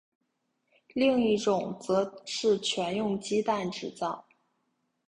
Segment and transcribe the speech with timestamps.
[0.95, 4.25] 另一种则是全用鸡蛋制造。